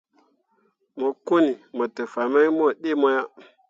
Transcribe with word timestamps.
Mo 0.99 1.09
kõoni 1.27 1.53
mo 1.75 1.85
te 1.95 2.03
fah 2.11 2.27
mai 2.33 2.49
mu 2.57 2.65
ɗii 2.81 2.97
mo 3.01 3.07
ah. 3.19 3.27